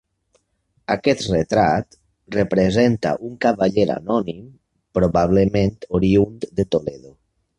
Aquest 0.93 1.19
retrat 1.31 1.97
representa 2.35 3.11
un 3.29 3.35
cavaller 3.45 3.85
anònim, 3.97 4.41
probablement 5.01 5.77
oriünd 5.99 6.49
de 6.61 6.67
Toledo. 6.77 7.17